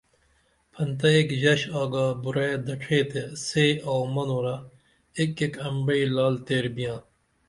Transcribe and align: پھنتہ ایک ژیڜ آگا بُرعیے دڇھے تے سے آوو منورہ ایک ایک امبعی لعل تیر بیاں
پھنتہ 0.73 1.07
ایک 1.15 1.29
ژیڜ 1.41 1.61
آگا 1.81 2.05
بُرعیے 2.21 2.57
دڇھے 2.65 2.99
تے 3.11 3.23
سے 3.45 3.65
آوو 3.91 4.05
منورہ 4.13 4.57
ایک 5.17 5.35
ایک 5.43 5.53
امبعی 5.67 6.03
لعل 6.15 6.35
تیر 6.47 6.65
بیاں 6.75 6.99